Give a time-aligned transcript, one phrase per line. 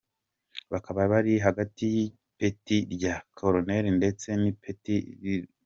[0.71, 5.53] Bakaba bari hagati y’ipeti rya Kaporali ndetse n’ipeti rito.